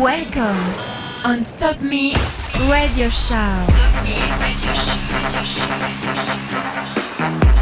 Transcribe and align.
Welcome 0.00 0.56
on 1.22 1.42
Stop 1.42 1.82
Me 1.82 2.14
Radio 2.70 3.10
Show. 3.10 3.60
Stop 3.60 4.04
Me 4.04 4.16
Radio 4.40 4.72
Show. 7.52 7.61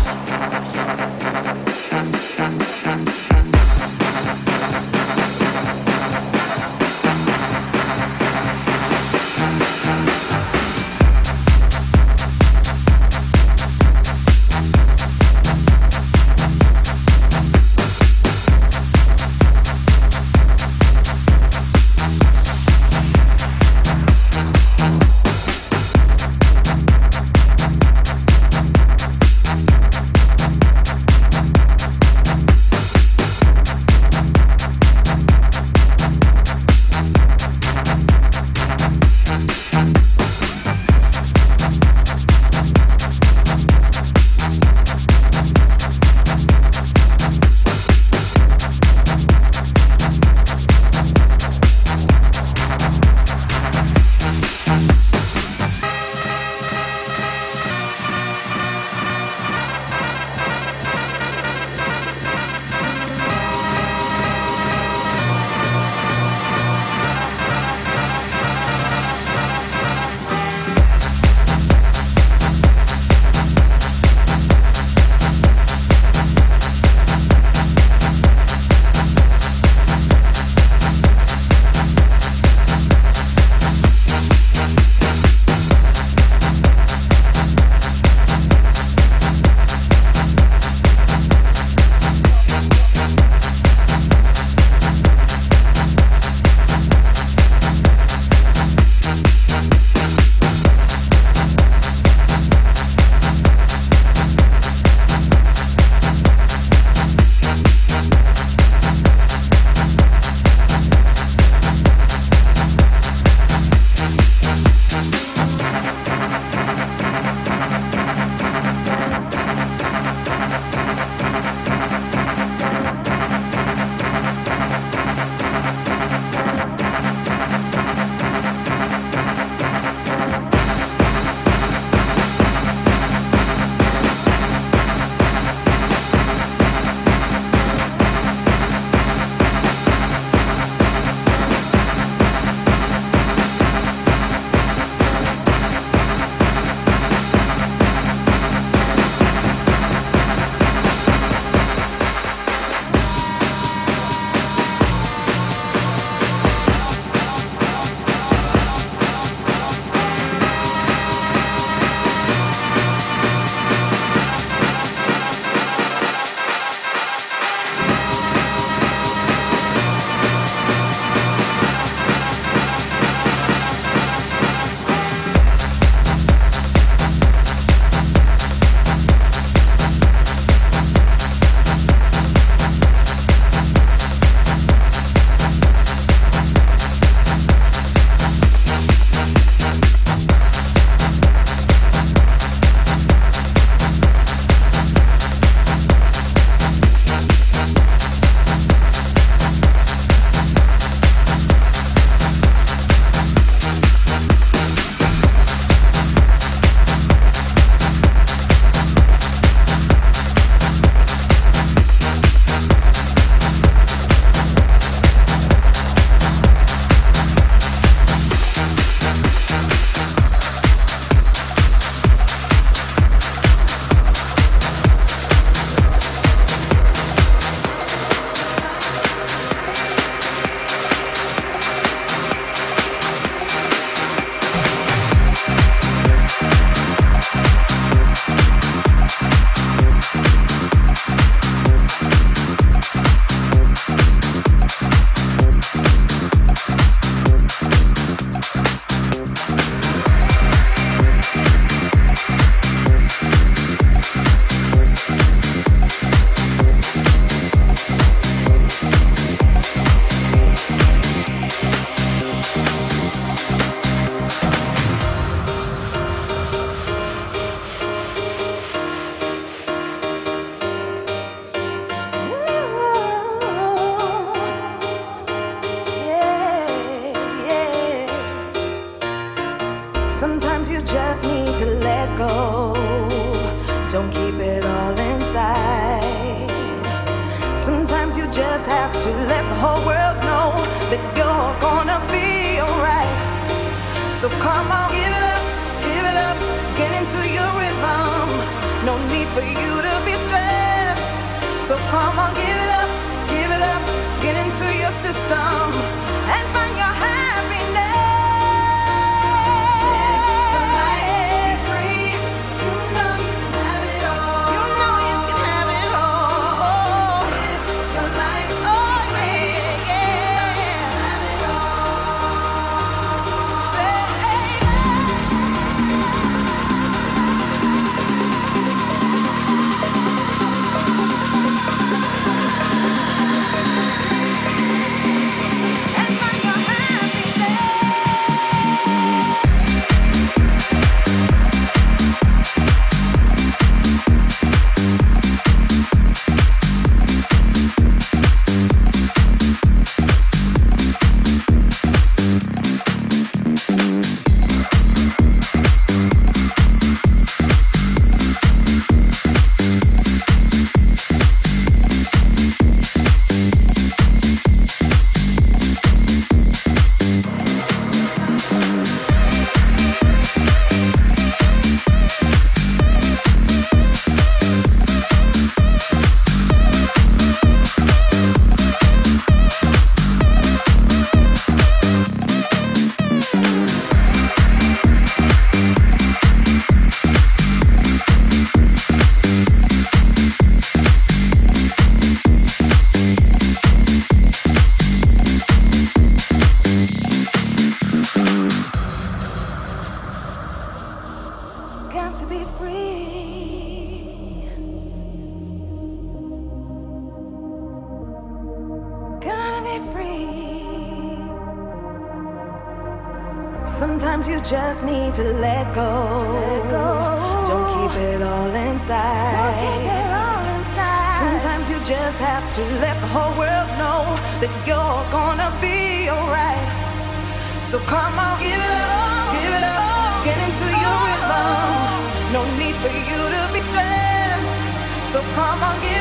So 427.70 427.78
come 427.86 428.18
on, 428.18 428.36
give 428.40 428.50
it 428.50 428.80
up, 428.82 429.30
give 429.30 429.54
it 429.54 429.62
up, 429.62 430.24
get 430.24 430.36
into 430.42 430.66
your 430.82 430.96
rhythm. 431.06 432.34
No 432.34 432.42
need 432.58 432.74
for 432.82 432.90
you 432.90 433.20
to 433.30 433.42
be 433.54 433.60
stressed. 433.62 435.12
So 435.12 435.22
come 435.38 435.62
on, 435.62 435.78
give 435.78 435.99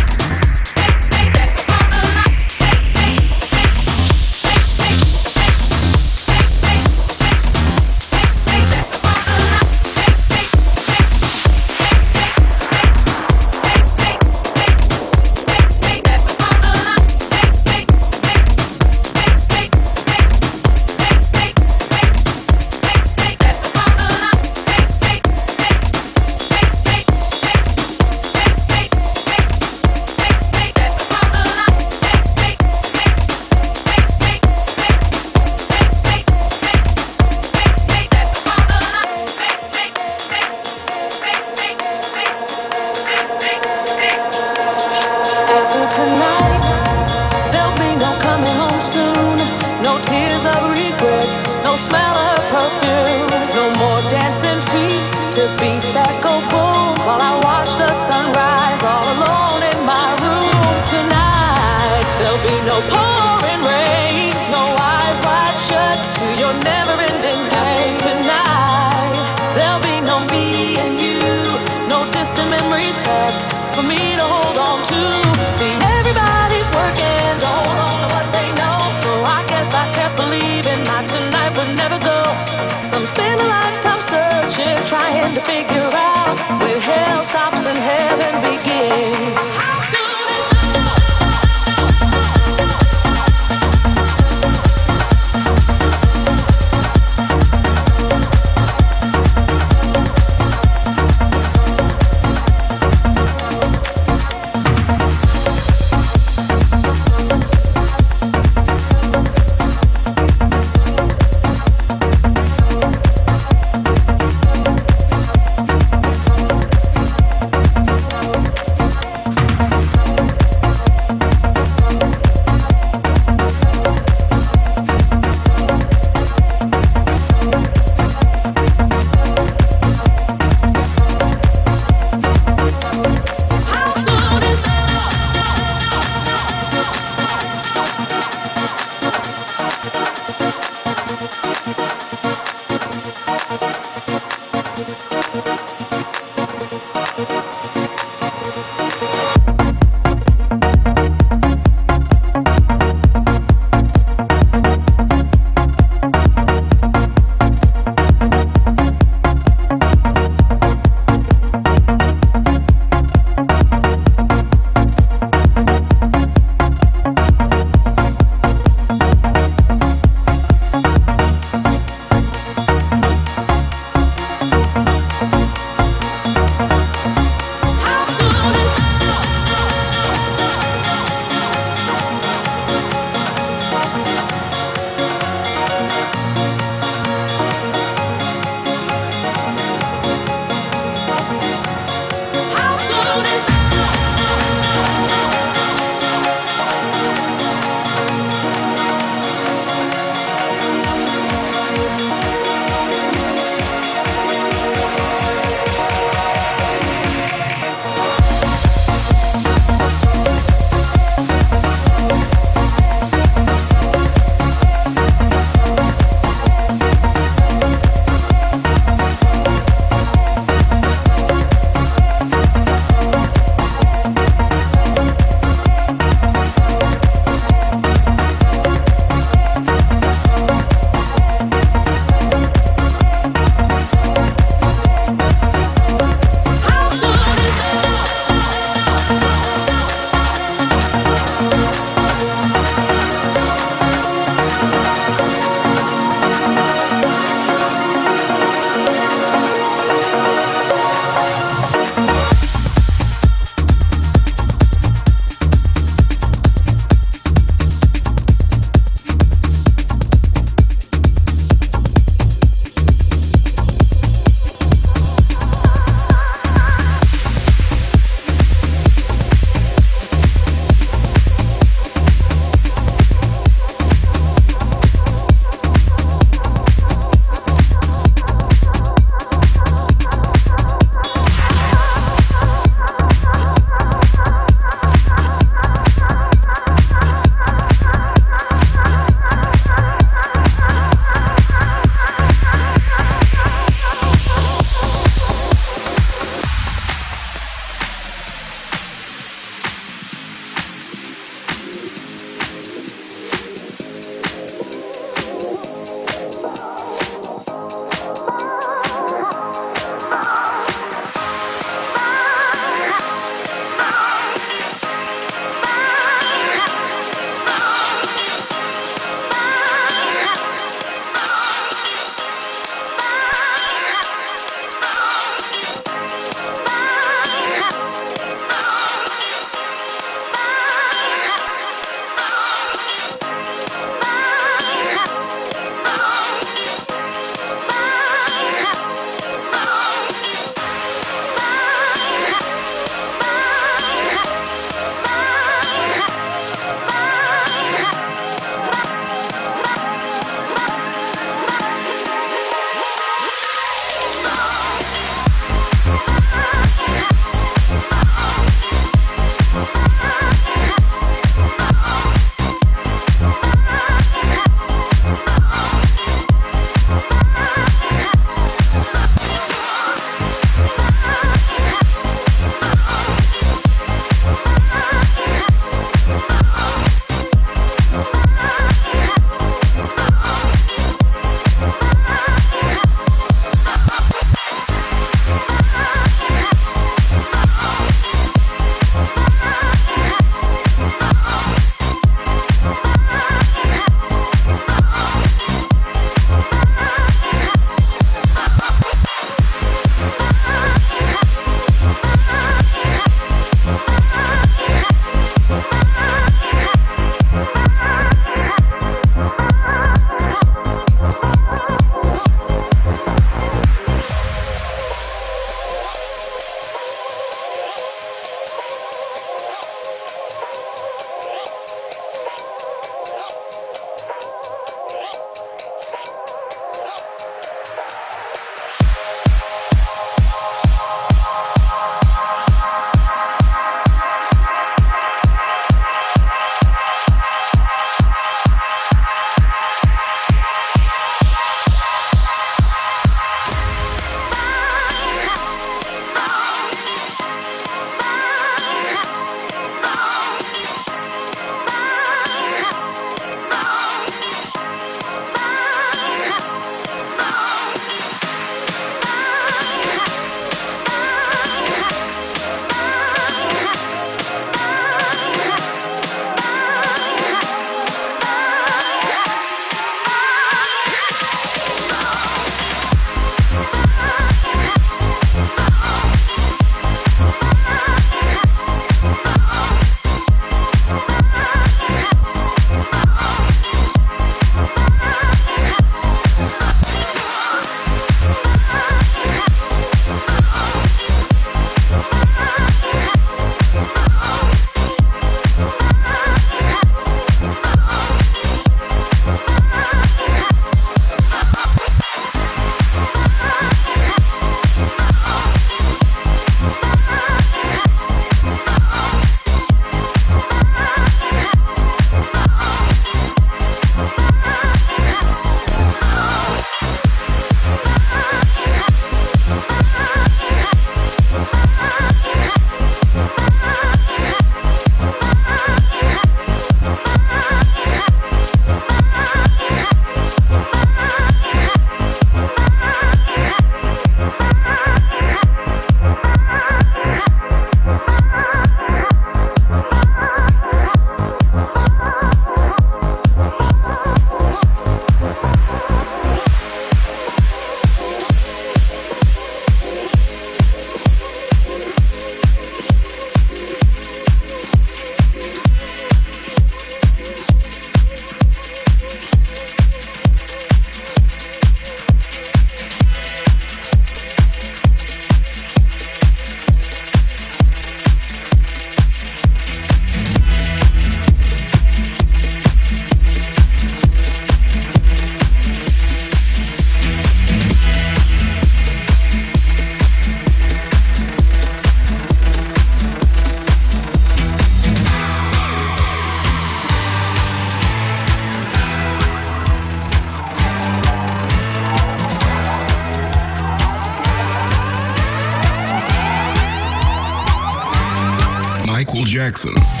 Jackson. 599.41 600.00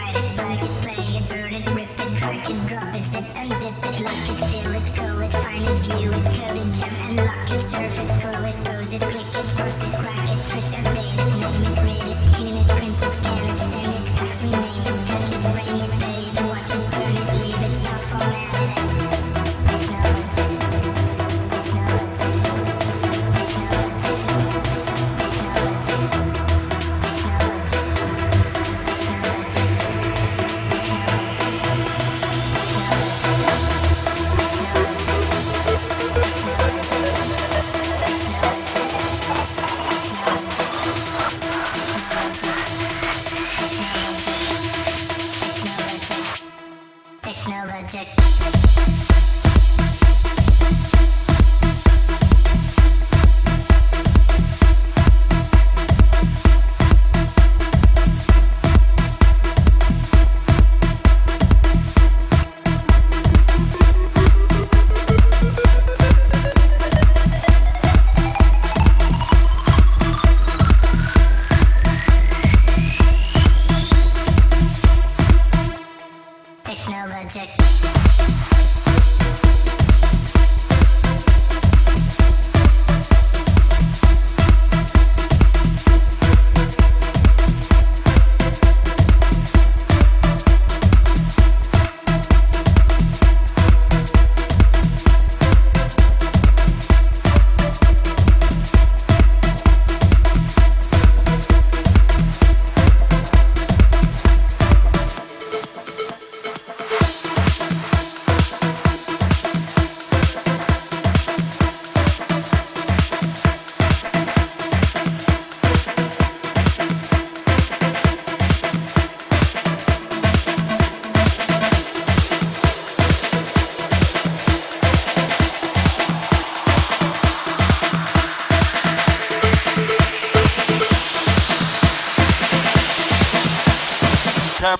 ride 0.00 0.16
it, 0.16 0.36
plug 0.36 0.62
it, 0.62 0.74
play 0.82 1.04
it, 1.18 1.28
burn 1.28 1.52
it, 1.52 1.66
rip 1.70 2.00
it, 2.00 2.10
drag 2.18 2.50
it, 2.50 2.66
drop 2.68 2.94
it, 2.94 3.04
zip 3.04 3.24
unzip 3.40 3.76
it, 3.88 3.96
lock 4.06 4.26
it, 4.32 4.38
feel 4.50 4.72
it, 4.78 4.86
cool 4.96 5.20
it, 5.20 5.32
find 5.42 5.64
it, 5.64 5.78
view 5.84 6.10
it, 6.12 6.24
code 6.36 6.58
it, 6.62 6.70
jump 6.78 6.98
and 7.04 7.16
lock 7.16 7.50
it, 7.50 7.60
surf 7.60 7.98
it, 8.02 8.10
scroll 8.10 8.44
it, 8.44 8.56
pose 8.64 8.92
it, 8.94 9.00
click 9.00 9.34
it, 9.40 9.46
force 9.56 9.82
it, 9.82 9.92
crack 10.00 10.28
it, 10.32 10.40
twitch, 10.48 10.70
update 10.78 11.18
it, 11.20 11.30
name 11.42 11.64
it, 11.68 11.76
rate 11.84 12.08
it, 12.12 12.20
tune 12.32 12.56
it, 12.60 12.68
print 12.76 13.02
it, 13.06 13.12
scan 13.18 13.44
it, 13.52 13.60
send 13.70 13.94
it, 13.94 14.04
fax, 14.16 14.42
rename 14.42 14.86
it, 14.88 15.06
touch 15.08 15.32
it, 15.32 15.42
ring 15.56 15.80
it. 15.80 15.99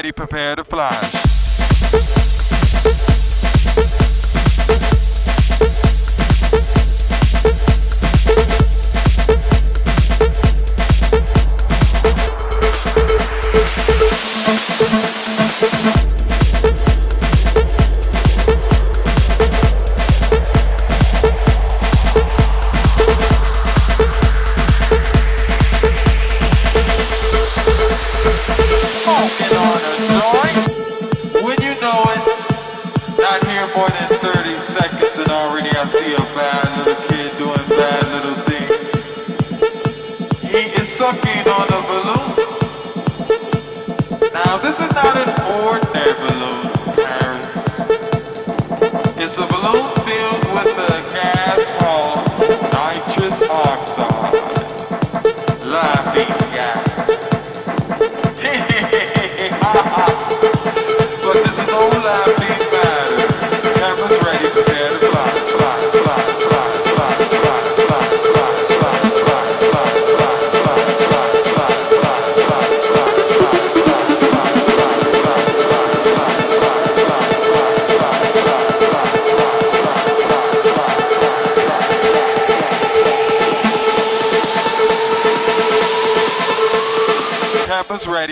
ready, 0.00 0.12
prepare 0.12 0.56
to 0.56 0.64
fly. 0.64 1.09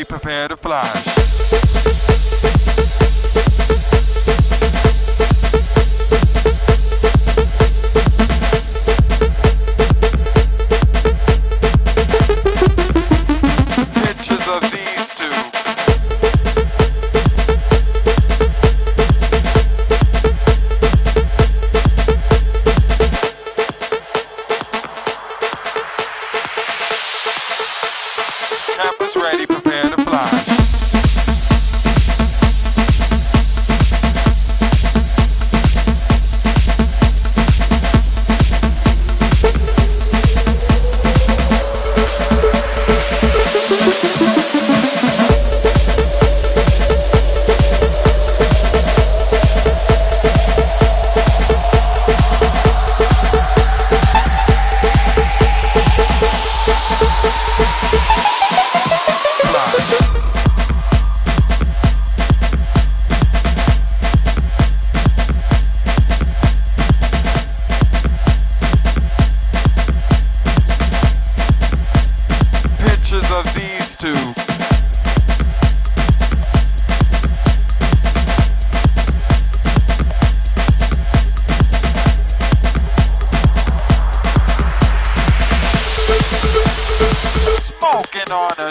prefere 0.09 0.57
fly. 0.57 0.98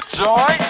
the 0.02 0.16
joy. 0.16 0.67